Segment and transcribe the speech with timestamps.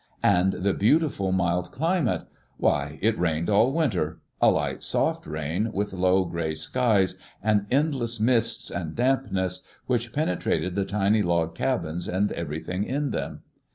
[0.23, 2.27] And the beautiful, mild climate 1
[2.71, 7.67] Why, it rained all win ter— a light, soft rain, with low gray skies and
[7.69, 13.43] endless mists, and dampness which penetrated the tiny log cabins and everything in them.